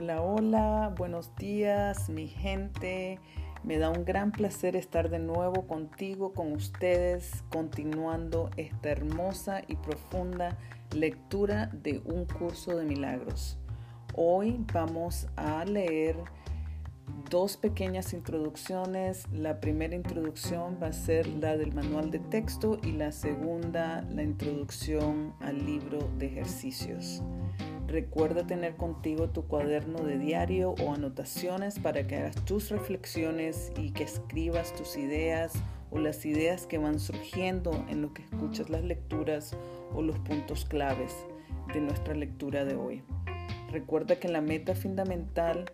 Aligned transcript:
Hola, 0.00 0.22
hola, 0.22 0.94
buenos 0.96 1.34
días 1.34 2.08
mi 2.08 2.28
gente. 2.28 3.18
Me 3.64 3.78
da 3.78 3.90
un 3.90 4.04
gran 4.04 4.30
placer 4.30 4.76
estar 4.76 5.10
de 5.10 5.18
nuevo 5.18 5.66
contigo, 5.66 6.34
con 6.34 6.52
ustedes, 6.52 7.42
continuando 7.50 8.48
esta 8.56 8.90
hermosa 8.90 9.62
y 9.66 9.74
profunda 9.74 10.56
lectura 10.94 11.66
de 11.72 12.00
un 12.04 12.26
curso 12.26 12.76
de 12.76 12.84
milagros. 12.84 13.58
Hoy 14.14 14.64
vamos 14.72 15.26
a 15.34 15.64
leer 15.64 16.14
dos 17.28 17.56
pequeñas 17.56 18.12
introducciones. 18.12 19.26
La 19.32 19.58
primera 19.58 19.96
introducción 19.96 20.78
va 20.80 20.88
a 20.88 20.92
ser 20.92 21.26
la 21.26 21.56
del 21.56 21.74
manual 21.74 22.12
de 22.12 22.20
texto 22.20 22.78
y 22.84 22.92
la 22.92 23.10
segunda 23.10 24.02
la 24.02 24.22
introducción 24.22 25.34
al 25.40 25.66
libro 25.66 26.08
de 26.18 26.26
ejercicios. 26.26 27.20
Recuerda 27.88 28.46
tener 28.46 28.76
contigo 28.76 29.30
tu 29.30 29.46
cuaderno 29.46 30.04
de 30.04 30.18
diario 30.18 30.74
o 30.84 30.92
anotaciones 30.92 31.78
para 31.78 32.06
que 32.06 32.16
hagas 32.16 32.44
tus 32.44 32.68
reflexiones 32.68 33.72
y 33.78 33.92
que 33.92 34.04
escribas 34.04 34.74
tus 34.74 34.98
ideas 34.98 35.54
o 35.90 35.98
las 35.98 36.26
ideas 36.26 36.66
que 36.66 36.76
van 36.76 37.00
surgiendo 37.00 37.86
en 37.88 38.02
lo 38.02 38.12
que 38.12 38.20
escuchas 38.20 38.68
las 38.68 38.84
lecturas 38.84 39.56
o 39.94 40.02
los 40.02 40.18
puntos 40.18 40.66
claves 40.66 41.16
de 41.72 41.80
nuestra 41.80 42.14
lectura 42.14 42.66
de 42.66 42.76
hoy. 42.76 43.02
Recuerda 43.72 44.20
que 44.20 44.28
la 44.28 44.42
meta 44.42 44.74
fundamental 44.74 45.64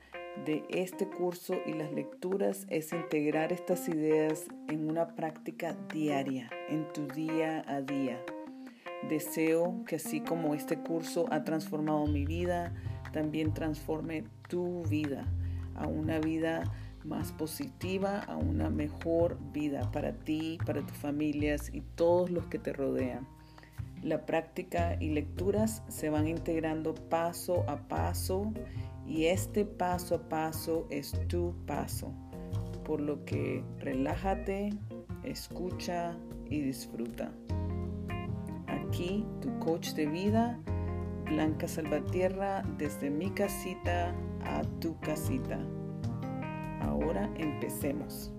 de 0.47 0.63
este 0.69 1.09
curso 1.09 1.55
y 1.67 1.73
las 1.73 1.93
lecturas 1.93 2.65
es 2.71 2.93
integrar 2.93 3.53
estas 3.53 3.89
ideas 3.89 4.47
en 4.69 4.89
una 4.89 5.17
práctica 5.17 5.77
diaria, 5.93 6.49
en 6.69 6.87
tu 6.93 7.09
día 7.09 7.65
a 7.67 7.81
día. 7.81 8.25
Deseo 9.09 9.85
que 9.87 9.97
así 9.97 10.21
como 10.21 10.55
este 10.55 10.79
curso 10.79 11.27
ha 11.31 11.45
transformado 11.45 12.07
mi 12.07 12.25
vida, 12.25 12.73
también 13.13 13.53
transforme 13.53 14.25
tu 14.49 14.83
vida 14.85 15.27
a 15.75 15.87
una 15.87 16.19
vida 16.19 16.65
más 17.05 17.33
positiva, 17.33 18.21
a 18.21 18.37
una 18.37 18.71
mejor 18.71 19.39
vida 19.53 19.91
para 19.93 20.13
ti, 20.13 20.59
para 20.65 20.81
tus 20.81 20.97
familias 20.97 21.71
y 21.73 21.83
todos 21.83 22.31
los 22.31 22.47
que 22.47 22.59
te 22.59 22.73
rodean. 22.73 23.27
La 24.03 24.27
práctica 24.27 24.97
y 25.01 25.11
lecturas 25.11 25.83
se 25.89 26.11
van 26.11 26.29
integrando 26.29 26.95
paso 26.95 27.65
a 27.69 27.89
paso 27.89 28.53
y 29.07 29.27
este 29.27 29.65
paso 29.65 30.17
a 30.17 30.29
paso 30.29 30.87
es 30.91 31.13
tu 31.29 31.55
paso. 31.67 32.13
Por 32.85 33.01
lo 33.01 33.25
que 33.25 33.65
relájate, 33.79 34.71
escucha 35.23 36.17
y 36.51 36.61
disfruta. 36.61 37.33
Aquí 38.95 39.27
tu 39.41 39.49
coach 39.59 39.93
de 39.95 40.07
vida, 40.07 40.57
Blanca 41.25 41.67
Salvatierra, 41.67 42.63
desde 42.79 43.11
mi 43.11 43.29
casita 43.29 44.15
a 44.45 44.63
tu 44.79 44.97
casita. 45.01 45.59
Ahora 46.81 47.29
empecemos. 47.37 48.33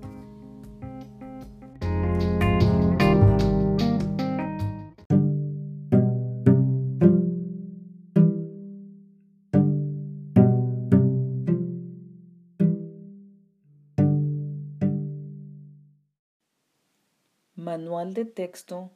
Manual 17.56 18.14
de 18.14 18.23
texto 18.23 18.89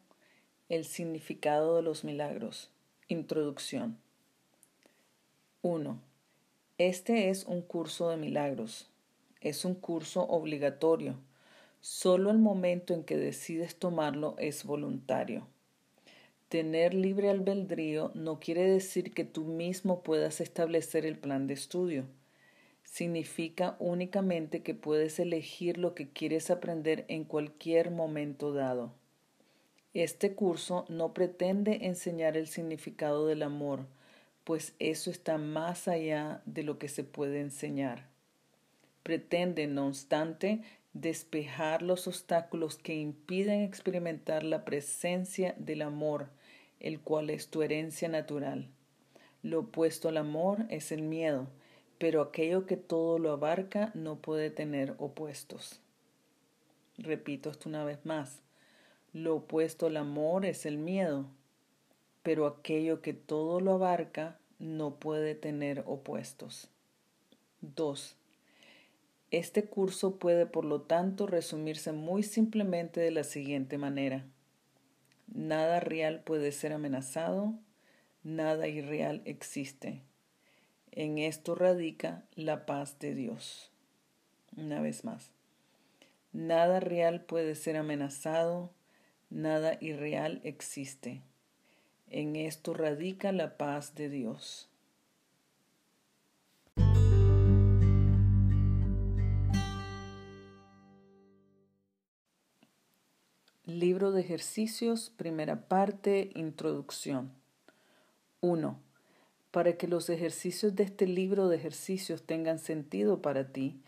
El 0.70 0.86
significado 0.86 1.78
de 1.78 1.82
los 1.82 2.04
milagros. 2.04 2.70
Introducción. 3.08 3.98
1. 5.64 6.00
Este 6.78 7.32
es 7.32 7.46
un 7.46 7.64
curso 7.64 8.12
de 8.12 8.18
milagros. 8.18 8.88
Es 9.42 9.66
un 9.66 9.74
curso 9.74 10.28
obligatorio. 10.28 11.16
Solo 11.82 12.30
el 12.30 12.38
momento 12.38 12.94
en 12.94 13.04
que 13.04 13.18
decides 13.18 13.78
tomarlo 13.78 14.36
es 14.38 14.64
voluntario. 14.64 15.48
Tener 16.50 16.94
libre 16.94 17.32
albedrío 17.32 18.12
no 18.14 18.40
quiere 18.40 18.70
decir 18.70 19.12
que 19.12 19.24
tú 19.24 19.46
mismo 19.46 20.04
puedas 20.04 20.40
establecer 20.40 21.04
el 21.04 21.18
plan 21.18 21.48
de 21.48 21.56
estudio 21.56 22.06
significa 22.84 23.76
únicamente 23.80 24.62
que 24.62 24.76
puedes 24.76 25.20
elegir 25.20 25.80
lo 25.80 25.96
que 25.96 26.10
quieres 26.10 26.52
aprender 26.52 27.06
en 27.08 27.24
cualquier 27.24 27.90
momento 27.90 28.54
dado. 28.54 28.99
Este 29.94 30.36
curso 30.36 30.86
no 30.88 31.14
pretende 31.14 31.88
enseñar 31.88 32.38
el 32.38 32.48
significado 32.48 33.26
del 33.26 33.42
amor, 33.42 33.88
pues 34.44 34.74
eso 34.78 35.10
está 35.10 35.38
más 35.40 35.88
allá 35.88 36.42
de 36.46 36.64
lo 36.64 36.78
que 36.78 36.90
se 36.90 37.04
puede 37.04 37.42
enseñar. 37.42 38.08
Pretende, 39.02 39.66
no 39.66 39.88
obstante, 39.88 40.62
despejar 40.94 41.82
los 41.82 42.08
obstáculos 42.08 42.78
que 42.78 42.96
impiden 42.96 43.62
experimentar 43.62 44.44
la 44.44 44.64
presencia 44.64 45.56
del 45.58 45.82
amor, 45.82 46.30
el 46.80 47.00
cual 47.00 47.32
es 47.32 47.50
tu 47.50 47.64
herencia 47.64 48.10
natural. 48.10 48.70
Lo 49.42 49.62
opuesto 49.62 50.10
al 50.10 50.18
amor 50.18 50.66
es 50.70 50.92
el 50.92 51.02
miedo, 51.02 51.48
pero 51.98 52.22
aquello 52.22 52.68
que 52.68 52.78
todo 52.78 53.18
lo 53.18 53.32
abarca 53.32 53.92
no 53.96 54.18
puede 54.18 54.52
tener 54.52 54.94
opuestos. 55.00 55.80
Repito 56.98 57.50
esto 57.50 57.70
una 57.70 57.84
vez 57.84 58.06
más. 58.06 58.42
Lo 59.14 59.38
opuesto 59.38 59.88
al 59.88 59.98
amor 59.98 60.46
es 60.46 60.66
el 60.66 60.78
miedo, 60.78 61.26
pero 62.22 62.46
aquello 62.46 63.02
que 63.02 63.14
todo 63.14 63.60
lo 63.60 63.74
abarca 63.74 64.38
no 64.60 64.96
puede 64.96 65.36
tener 65.36 65.84
opuestos. 65.88 66.70
2. 67.62 68.16
Este 69.32 69.66
curso 69.66 70.18
puede, 70.18 70.46
por 70.46 70.66
lo 70.66 70.82
tanto, 70.82 71.28
resumirse 71.28 71.92
muy 71.92 72.24
simplemente 72.24 73.00
de 73.00 73.12
la 73.12 73.24
siguiente 73.24 73.78
manera. 73.78 74.26
Nada 75.28 75.80
real 75.80 76.22
puede 76.24 76.52
ser 76.52 76.74
amenazado, 76.74 77.54
nada 78.24 78.68
irreal 78.68 79.22
existe. 79.26 80.02
En 80.92 81.20
esto 81.20 81.56
radica 81.56 82.26
la 82.36 82.66
paz 82.66 82.98
de 83.00 83.14
Dios. 83.14 83.72
Una 84.58 84.82
vez 84.82 85.04
más, 85.04 85.32
nada 86.34 86.80
real 86.80 87.22
puede 87.22 87.54
ser 87.54 87.78
amenazado, 87.78 88.72
nada 89.30 89.78
irreal 89.82 90.42
existe. 90.44 91.22
En 92.08 92.36
esto 92.36 92.74
radica 92.74 93.32
la 93.32 93.58
paz 93.58 93.96
de 93.96 94.10
Dios. 94.10 94.70
Libro 103.66 104.12
de 104.12 104.22
ejercicios, 104.22 105.12
primera 105.16 105.68
parte, 105.68 106.32
introducción. 106.34 107.32
1. 108.42 108.80
Para 109.52 109.78
que 109.78 109.88
los 109.88 110.10
ejercicios 110.10 110.76
de 110.76 110.84
este 110.84 111.06
libro 111.06 111.50
de 111.50 111.58
ejercicios 111.58 112.24
tengan 112.24 112.58
sentido 112.58 113.22
para 113.22 113.52
ti, 113.52 113.80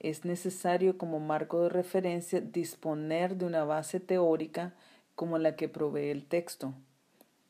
es 0.00 0.24
necesario 0.24 0.96
como 0.96 1.20
marco 1.20 1.62
de 1.62 1.68
referencia 1.68 2.40
disponer 2.40 3.36
de 3.36 3.44
una 3.44 3.64
base 3.64 4.00
teórica 4.00 4.74
como 5.14 5.38
la 5.38 5.54
que 5.56 5.68
provee 5.68 6.08
el 6.08 6.24
texto. 6.24 6.72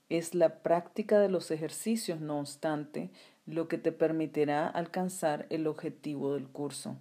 Es 0.08 0.34
la 0.34 0.56
práctica 0.56 1.20
de 1.20 1.28
los 1.28 1.52
ejercicios, 1.52 2.20
no 2.20 2.40
obstante, 2.40 3.10
lo 3.46 3.68
que 3.68 3.78
te 3.78 3.92
permitirá 3.92 4.66
alcanzar 4.66 5.46
el 5.50 5.68
objetivo 5.68 6.34
del 6.34 6.48
curso. 6.48 6.96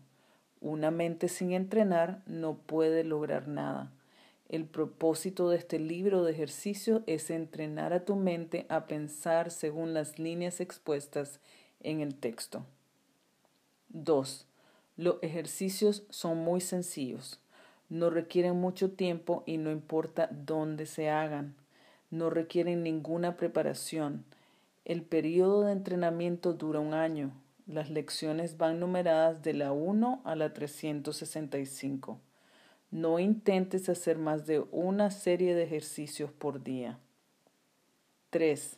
Una 0.62 0.92
mente 0.92 1.28
sin 1.28 1.54
entrenar 1.54 2.22
no 2.28 2.56
puede 2.56 3.04
lograr 3.04 3.48
nada. 3.48 3.92
El 4.50 4.66
propósito 4.66 5.50
de 5.50 5.58
este 5.58 5.80
libro 5.80 6.24
de 6.24 6.32
ejercicio 6.32 7.04
es 7.08 7.32
entrenar 7.32 7.94
a 7.94 8.06
tu 8.06 8.16
mente 8.16 8.66
a 8.70 8.86
pensar 8.86 9.50
según 9.50 9.94
las 9.96 10.20
líneas 10.20 10.60
expuestas 10.60 11.40
en 11.82 12.02
el 12.02 12.16
texto. 12.16 12.66
2. 13.90 14.49
Los 15.00 15.16
ejercicios 15.22 16.04
son 16.10 16.40
muy 16.40 16.60
sencillos. 16.60 17.40
No 17.88 18.10
requieren 18.10 18.58
mucho 18.60 18.92
tiempo 18.92 19.44
y 19.46 19.56
no 19.56 19.72
importa 19.72 20.28
dónde 20.30 20.86
se 20.86 21.10
hagan. 21.10 21.56
No 22.12 22.30
requieren 22.30 22.84
ninguna 22.84 23.38
preparación. 23.38 24.26
El 24.84 25.04
periodo 25.04 25.62
de 25.62 25.72
entrenamiento 25.72 26.52
dura 26.52 26.82
un 26.82 26.94
año. 26.94 27.32
Las 27.66 27.90
lecciones 27.90 28.58
van 28.58 28.82
numeradas 28.82 29.42
de 29.42 29.54
la 29.54 29.72
1 29.72 30.22
a 30.26 30.36
la 30.36 30.54
365. 30.54 32.20
No 32.92 33.20
intentes 33.20 33.88
hacer 33.88 34.18
más 34.18 34.48
de 34.48 34.66
una 34.70 35.12
serie 35.12 35.56
de 35.56 35.64
ejercicios 35.64 36.30
por 36.34 36.62
día. 36.62 37.00
3. 38.32 38.76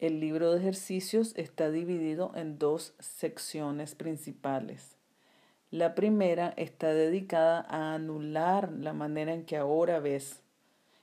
El 0.00 0.18
libro 0.18 0.50
de 0.50 0.58
ejercicios 0.58 1.34
está 1.36 1.70
dividido 1.70 2.32
en 2.34 2.58
dos 2.58 2.94
secciones 2.98 3.94
principales. 3.94 4.96
La 5.70 5.94
primera 5.94 6.52
está 6.56 6.92
dedicada 6.92 7.64
a 7.68 7.94
anular 7.94 8.72
la 8.72 8.92
manera 8.92 9.32
en 9.32 9.44
que 9.44 9.56
ahora 9.56 10.00
ves, 10.00 10.42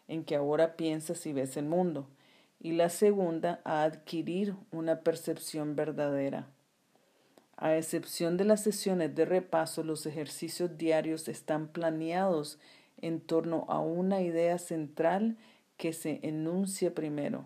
en 0.09 0.25
que 0.25 0.35
ahora 0.35 0.75
piensas 0.75 1.25
y 1.25 1.31
ves 1.31 1.55
el 1.55 1.63
mundo, 1.63 2.09
y 2.59 2.73
la 2.73 2.89
segunda 2.89 3.61
a 3.63 3.83
adquirir 3.83 4.55
una 4.71 4.99
percepción 5.03 5.77
verdadera. 5.77 6.47
A 7.55 7.77
excepción 7.77 8.35
de 8.35 8.43
las 8.43 8.61
sesiones 8.61 9.15
de 9.15 9.23
repaso, 9.23 9.83
los 9.83 10.05
ejercicios 10.05 10.77
diarios 10.77 11.29
están 11.29 11.69
planeados 11.69 12.59
en 12.97 13.21
torno 13.21 13.63
a 13.69 13.79
una 13.79 14.21
idea 14.21 14.57
central 14.57 15.37
que 15.77 15.93
se 15.93 16.19
enuncia 16.23 16.93
primero. 16.93 17.45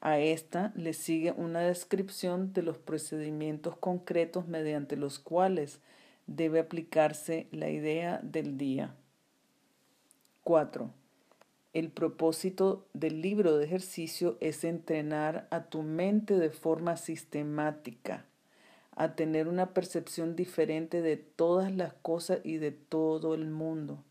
A 0.00 0.18
esta 0.20 0.72
le 0.74 0.94
sigue 0.94 1.32
una 1.32 1.60
descripción 1.60 2.54
de 2.54 2.62
los 2.62 2.78
procedimientos 2.78 3.76
concretos 3.76 4.48
mediante 4.48 4.96
los 4.96 5.18
cuales 5.18 5.82
debe 6.28 6.60
aplicarse 6.60 7.48
la 7.50 7.70
idea 7.70 8.20
del 8.22 8.56
día. 8.56 8.94
4. 10.44 10.90
El 11.72 11.90
propósito 11.90 12.86
del 12.92 13.20
libro 13.20 13.56
de 13.56 13.64
ejercicio 13.64 14.36
es 14.40 14.62
entrenar 14.62 15.48
a 15.50 15.64
tu 15.64 15.82
mente 15.82 16.38
de 16.38 16.50
forma 16.50 16.96
sistemática, 16.96 18.24
a 18.94 19.14
tener 19.14 19.48
una 19.48 19.74
percepción 19.74 20.36
diferente 20.36 21.02
de 21.02 21.16
todas 21.16 21.74
las 21.74 21.94
cosas 21.94 22.40
y 22.44 22.58
de 22.58 22.72
todo 22.72 23.34
el 23.34 23.46
mundo. 23.46 24.04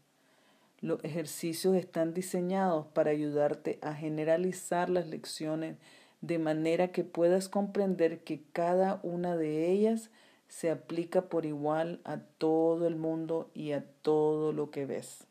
Los 0.82 1.04
ejercicios 1.04 1.76
están 1.76 2.14
diseñados 2.14 2.88
para 2.88 3.12
ayudarte 3.12 3.80
a 3.82 3.94
generalizar 3.94 4.90
las 4.90 5.08
lecciones 5.08 5.78
de 6.22 6.40
manera 6.40 6.92
que 6.92 7.04
puedas 7.04 7.48
comprender 7.48 8.24
que 8.24 8.42
cada 8.54 9.00
una 9.04 9.36
de 9.36 9.72
ellas 9.72 10.10
se 10.48 10.72
aplica 10.72 11.24
por 11.24 11.46
igual 11.46 12.00
a 12.04 12.18
todo 12.18 12.88
el 12.88 12.96
mundo 12.96 13.50
y 13.54 13.74
a 13.74 13.86
todo 14.02 14.54
lo 14.54 14.72
que 14.72 14.86
ves. 14.86 15.26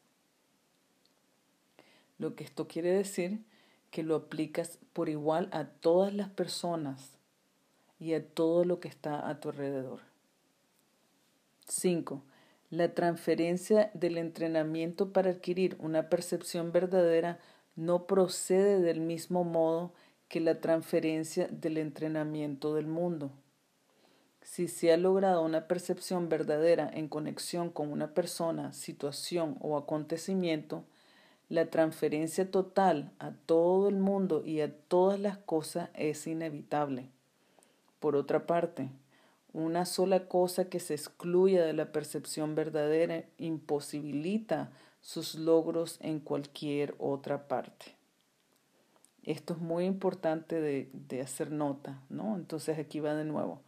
Lo 2.18 2.34
que 2.34 2.44
esto 2.44 2.66
quiere 2.68 2.90
decir 2.90 3.40
que 3.90 4.02
lo 4.02 4.16
aplicas 4.16 4.78
por 4.92 5.08
igual 5.08 5.48
a 5.52 5.64
todas 5.64 6.12
las 6.14 6.28
personas 6.28 7.12
y 7.98 8.14
a 8.14 8.26
todo 8.26 8.64
lo 8.64 8.80
que 8.80 8.88
está 8.88 9.28
a 9.28 9.40
tu 9.40 9.50
alrededor. 9.50 10.00
5. 11.68 12.22
La 12.70 12.94
transferencia 12.94 13.90
del 13.94 14.18
entrenamiento 14.18 15.12
para 15.12 15.30
adquirir 15.30 15.76
una 15.80 16.08
percepción 16.08 16.72
verdadera 16.72 17.38
no 17.74 18.06
procede 18.06 18.80
del 18.80 19.00
mismo 19.00 19.44
modo 19.44 19.92
que 20.28 20.40
la 20.40 20.60
transferencia 20.60 21.48
del 21.48 21.78
entrenamiento 21.78 22.74
del 22.74 22.86
mundo. 22.86 23.30
Si 24.46 24.68
se 24.68 24.92
ha 24.92 24.96
logrado 24.96 25.42
una 25.42 25.66
percepción 25.66 26.28
verdadera 26.28 26.88
en 26.94 27.08
conexión 27.08 27.68
con 27.68 27.90
una 27.90 28.14
persona, 28.14 28.72
situación 28.72 29.56
o 29.60 29.76
acontecimiento, 29.76 30.84
la 31.48 31.68
transferencia 31.68 32.48
total 32.48 33.10
a 33.18 33.32
todo 33.32 33.88
el 33.88 33.96
mundo 33.96 34.44
y 34.46 34.60
a 34.60 34.72
todas 34.72 35.18
las 35.18 35.36
cosas 35.36 35.90
es 35.94 36.28
inevitable. 36.28 37.08
Por 37.98 38.14
otra 38.14 38.46
parte, 38.46 38.88
una 39.52 39.84
sola 39.84 40.28
cosa 40.28 40.68
que 40.68 40.78
se 40.78 40.94
excluya 40.94 41.64
de 41.64 41.72
la 41.72 41.90
percepción 41.90 42.54
verdadera 42.54 43.24
imposibilita 43.38 44.70
sus 45.00 45.34
logros 45.34 45.98
en 46.00 46.20
cualquier 46.20 46.94
otra 46.98 47.48
parte. 47.48 47.96
Esto 49.24 49.54
es 49.54 49.58
muy 49.58 49.86
importante 49.86 50.60
de, 50.60 50.88
de, 50.92 51.20
hacer 51.20 51.50
nota, 51.50 52.00
¿no? 52.08 52.36
Entonces 52.36 52.78
aquí 52.78 53.00
va 53.00 53.14
de 53.14 53.24
nuevo. 53.24 53.65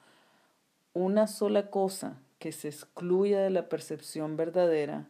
Una 1.00 1.28
sola 1.28 1.70
cosa 1.70 2.20
que 2.40 2.50
se 2.50 2.66
excluya 2.66 3.38
de 3.38 3.50
la 3.50 3.68
percepción 3.68 4.36
verdadera 4.36 5.06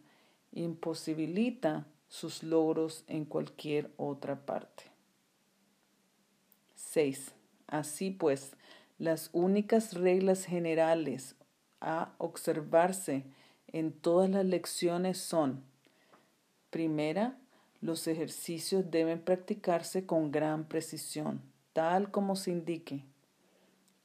imposibilita 0.52 1.86
sus 2.08 2.42
logros 2.42 3.04
en 3.06 3.24
cualquier 3.24 3.90
otra 3.96 4.44
parte. 4.44 4.82
6. 6.74 7.32
Así 7.68 8.10
pues, 8.10 8.52
las 8.98 9.30
únicas 9.32 9.94
reglas 9.94 10.44
generales 10.44 11.36
a 11.80 12.12
observarse 12.18 13.24
en 13.68 13.90
todas 13.90 14.28
las 14.28 14.44
lecciones 14.44 15.16
son, 15.16 15.64
primera, 16.68 17.38
los 17.80 18.06
ejercicios 18.08 18.90
deben 18.90 19.22
practicarse 19.22 20.04
con 20.04 20.32
gran 20.32 20.66
precisión, 20.68 21.40
tal 21.72 22.10
como 22.10 22.36
se 22.36 22.50
indique. 22.50 23.06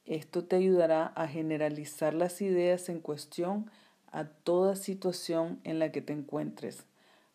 Esto 0.05 0.44
te 0.44 0.57
ayudará 0.57 1.07
a 1.15 1.27
generalizar 1.27 2.13
las 2.13 2.41
ideas 2.41 2.89
en 2.89 3.00
cuestión 3.00 3.71
a 4.11 4.25
toda 4.25 4.75
situación 4.75 5.59
en 5.63 5.79
la 5.79 5.91
que 5.91 6.01
te 6.01 6.13
encuentres, 6.13 6.85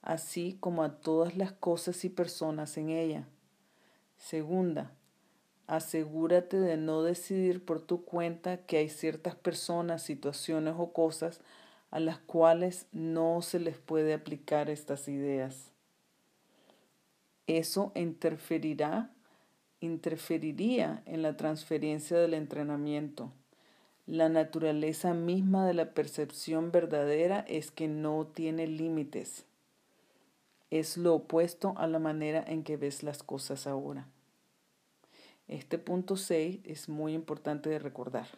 así 0.03 0.57
como 0.61 0.83
a 0.83 1.01
todas 1.01 1.37
las 1.37 1.53
cosas 1.53 2.05
y 2.05 2.09
personas 2.09 2.77
en 2.77 2.91
ella. 2.91 3.27
Segunda, 4.17 4.93
asegúrate 5.67 6.59
de 6.59 6.77
no 6.77 7.03
decidir 7.03 7.65
por 7.65 7.81
tu 7.81 8.05
cuenta 8.05 8.59
que 8.59 8.77
hay 8.77 8.89
ciertas 8.89 9.35
personas, 9.35 10.03
situaciones 10.03 10.75
o 10.77 10.93
cosas 10.93 11.41
a 11.91 12.01
las 12.01 12.19
cuales 12.19 12.87
no 12.93 13.41
se 13.43 13.61
les 13.61 13.79
puede 13.79 14.13
aplicar 14.13 14.69
estas 14.69 15.09
ideas. 15.09 15.73
Eso 17.47 17.93
interferirá, 17.95 19.11
interferiría 19.81 21.03
en 21.07 21.23
la 21.23 21.37
transferencia 21.37 22.19
del 22.19 22.35
entrenamiento. 22.35 23.33
La 24.07 24.29
naturaleza 24.29 25.15
misma 25.15 25.67
de 25.67 25.75
la 25.75 25.93
percepción 25.93 26.73
verdadera 26.73 27.41
es 27.49 27.71
que 27.71 27.89
no 27.89 28.27
tiene 28.27 28.67
límites. 28.67 29.45
Es 30.71 30.97
lo 30.97 31.15
opuesto 31.15 31.75
a 31.77 31.87
la 31.87 31.99
manera 31.99 32.43
en 32.47 32.63
que 32.63 32.77
ves 32.77 33.03
las 33.03 33.23
cosas 33.23 33.67
ahora. 33.67 34.07
Este 35.47 35.79
punto 35.79 36.17
6 36.17 36.61
es 36.65 36.89
muy 36.89 37.15
importante 37.15 37.71
de 37.71 37.79
recordar. 37.79 38.29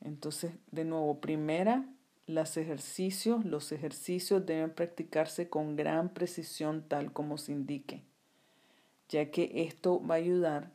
Entonces, 0.00 0.52
de 0.70 0.84
nuevo, 0.84 1.20
primera, 1.20 1.84
los 2.26 2.56
ejercicios, 2.56 3.44
los 3.44 3.72
ejercicios 3.72 4.44
deben 4.44 4.70
practicarse 4.70 5.48
con 5.48 5.76
gran 5.76 6.10
precisión 6.10 6.82
tal 6.86 7.12
como 7.12 7.38
se 7.38 7.52
indique, 7.52 8.02
ya 9.08 9.30
que 9.30 9.50
esto 9.54 10.04
va 10.04 10.16
a 10.16 10.18
ayudar 10.18 10.70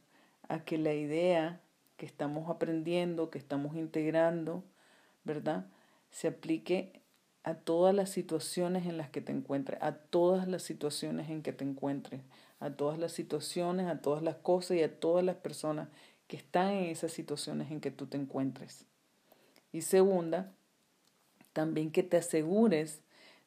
a 0.47 0.63
que 0.63 0.77
la 0.77 0.93
idea 0.93 1.61
que 1.97 2.05
estamos 2.05 2.49
aprendiendo, 2.49 3.29
que 3.29 3.37
estamos 3.37 3.75
integrando, 3.75 4.63
¿verdad? 5.23 5.65
Se 6.11 6.27
aplique 6.27 7.01
a 7.43 7.55
todas 7.55 7.93
las 7.93 8.09
situaciones 8.09 8.85
en 8.85 8.97
las 8.97 9.09
que 9.09 9.21
te 9.21 9.31
encuentres, 9.31 9.81
a 9.81 9.93
todas 9.93 10.47
las 10.47 10.63
situaciones 10.63 11.29
en 11.29 11.43
que 11.43 11.53
te 11.53 11.63
encuentres, 11.63 12.21
a 12.59 12.71
todas 12.71 12.97
las 12.97 13.11
situaciones, 13.11 13.87
a 13.87 13.99
todas 13.99 14.23
las 14.23 14.35
cosas 14.37 14.77
y 14.77 14.83
a 14.83 14.99
todas 14.99 15.23
las 15.23 15.35
personas 15.35 15.89
que 16.27 16.37
están 16.37 16.69
en 16.69 16.85
esas 16.85 17.11
situaciones 17.11 17.69
en 17.69 17.81
que 17.81 17.91
tú 17.91 18.07
te 18.07 18.17
encuentres. 18.17 18.85
Y 19.71 19.81
segunda, 19.81 20.51
también 21.51 21.91
que 21.91 22.03
te 22.03 22.17
asegures 22.17 23.02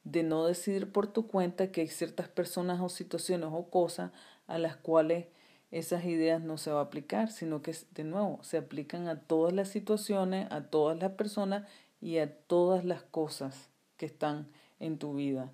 de 0.06 0.22
no 0.22 0.46
decidir 0.46 0.92
por 0.92 1.08
tu 1.08 1.26
cuenta 1.26 1.72
que 1.72 1.80
hay 1.80 1.88
ciertas 1.88 2.28
personas 2.28 2.80
o 2.80 2.88
situaciones 2.88 3.48
o 3.52 3.68
cosas 3.70 4.12
a 4.46 4.56
las 4.56 4.76
cuales 4.76 5.26
esas 5.72 6.04
ideas 6.04 6.40
no 6.40 6.58
se 6.58 6.70
va 6.70 6.78
a 6.78 6.84
aplicar, 6.84 7.32
sino 7.32 7.60
que 7.60 7.74
de 7.90 8.04
nuevo 8.04 8.38
se 8.42 8.56
aplican 8.56 9.08
a 9.08 9.20
todas 9.20 9.52
las 9.52 9.68
situaciones, 9.68 10.46
a 10.52 10.70
todas 10.70 10.96
las 11.00 11.10
personas 11.12 11.66
y 12.00 12.18
a 12.18 12.32
todas 12.32 12.84
las 12.84 13.02
cosas 13.02 13.68
que 13.96 14.06
están 14.06 14.48
en 14.78 14.96
tu 14.96 15.14
vida. 15.14 15.50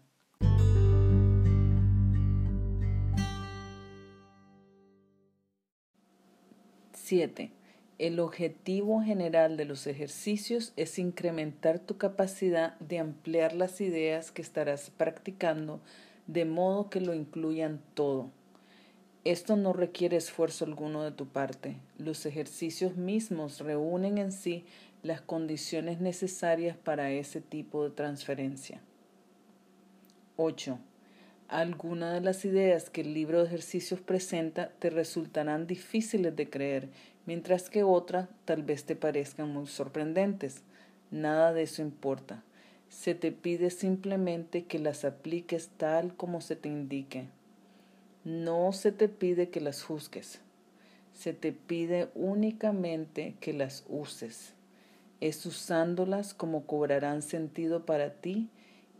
7. 6.92 7.52
El 7.98 8.18
objetivo 8.20 9.02
general 9.02 9.56
de 9.56 9.64
los 9.64 9.86
ejercicios 9.86 10.72
es 10.76 10.98
incrementar 10.98 11.78
tu 11.78 11.98
capacidad 11.98 12.78
de 12.80 12.98
ampliar 12.98 13.52
las 13.52 13.80
ideas 13.80 14.30
que 14.30 14.42
estarás 14.42 14.90
practicando 14.90 15.80
de 16.26 16.44
modo 16.44 16.88
que 16.90 17.00
lo 17.00 17.14
incluyan 17.14 17.80
todo. 17.94 18.30
Esto 19.24 19.56
no 19.56 19.72
requiere 19.72 20.16
esfuerzo 20.16 20.64
alguno 20.64 21.04
de 21.04 21.12
tu 21.12 21.26
parte. 21.28 21.76
Los 21.96 22.26
ejercicios 22.26 22.96
mismos 22.96 23.60
reúnen 23.60 24.18
en 24.18 24.32
sí 24.32 24.64
las 25.02 25.20
condiciones 25.20 26.00
necesarias 26.00 26.76
para 26.76 27.12
ese 27.12 27.40
tipo 27.40 27.84
de 27.84 27.90
transferencia. 27.90 28.80
8. 30.36 30.78
Algunas 31.48 32.14
de 32.14 32.20
las 32.20 32.44
ideas 32.44 32.88
que 32.88 33.02
el 33.02 33.14
libro 33.14 33.40
de 33.40 33.46
ejercicios 33.46 34.00
presenta 34.00 34.70
te 34.78 34.90
resultarán 34.90 35.66
difíciles 35.66 36.34
de 36.34 36.48
creer, 36.48 36.88
mientras 37.26 37.70
que 37.70 37.82
otras 37.82 38.28
tal 38.44 38.62
vez 38.62 38.84
te 38.84 38.96
parezcan 38.96 39.52
muy 39.52 39.66
sorprendentes. 39.66 40.62
Nada 41.10 41.52
de 41.52 41.62
eso 41.62 41.82
importa. 41.82 42.42
Se 42.88 43.14
te 43.14 43.32
pide 43.32 43.70
simplemente 43.70 44.64
que 44.64 44.78
las 44.78 45.04
apliques 45.04 45.70
tal 45.76 46.14
como 46.14 46.40
se 46.40 46.56
te 46.56 46.68
indique. 46.68 47.28
No 48.24 48.72
se 48.72 48.92
te 48.92 49.08
pide 49.08 49.48
que 49.48 49.60
las 49.60 49.82
juzgues. 49.82 50.40
Se 51.12 51.32
te 51.32 51.52
pide 51.52 52.10
únicamente 52.14 53.34
que 53.40 53.52
las 53.52 53.84
uses. 53.88 54.54
Es 55.20 55.44
usándolas 55.46 56.34
como 56.34 56.66
cobrarán 56.66 57.22
sentido 57.22 57.86
para 57.86 58.14
ti 58.14 58.48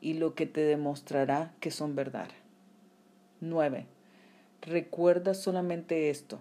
y 0.00 0.14
lo 0.14 0.34
que 0.34 0.46
te 0.46 0.62
demostrará 0.62 1.54
que 1.60 1.70
son 1.70 1.94
verdad. 1.94 2.28
9. 3.40 3.86
Recuerda 4.60 5.34
solamente 5.34 6.10
esto. 6.10 6.40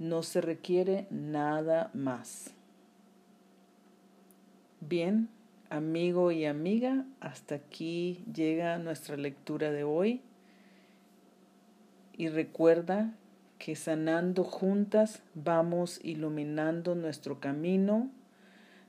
No 0.00 0.22
se 0.22 0.40
requiere 0.40 1.06
nada 1.10 1.90
más. 1.92 2.54
Bien, 4.80 5.28
amigo 5.68 6.32
y 6.32 6.46
amiga, 6.46 7.04
hasta 7.20 7.56
aquí 7.56 8.24
llega 8.32 8.78
nuestra 8.78 9.18
lectura 9.18 9.70
de 9.70 9.84
hoy. 9.84 10.22
Y 12.16 12.28
recuerda 12.30 13.12
que 13.58 13.76
sanando 13.76 14.42
juntas 14.42 15.22
vamos 15.34 16.00
iluminando 16.02 16.94
nuestro 16.94 17.38
camino, 17.38 18.10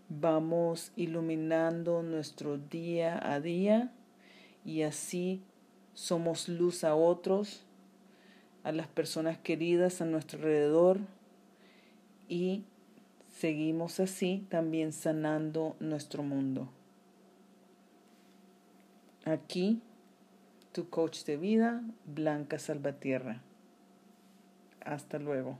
vamos 0.07 0.93
iluminando 0.95 2.03
nuestro 2.03 2.57
día 2.57 3.19
a 3.21 3.41
día 3.41 3.91
y 4.63 4.83
así 4.83 5.43
somos 5.93 6.47
luz 6.47 6.85
a 6.85 6.95
otros 6.95 7.65
a 8.63 8.71
las 8.71 8.87
personas 8.87 9.37
queridas 9.37 10.01
a 10.01 10.05
nuestro 10.05 10.39
alrededor 10.39 10.99
y 12.27 12.63
seguimos 13.29 13.99
así 13.99 14.45
también 14.49 14.93
sanando 14.93 15.75
nuestro 15.79 16.23
mundo. 16.23 16.69
Aquí, 19.25 19.81
tu 20.71 20.89
coach 20.89 21.23
de 21.25 21.37
vida, 21.37 21.83
Blanca 22.05 22.59
Salvatierra. 22.59 23.41
Hasta 24.83 25.19
luego. 25.19 25.57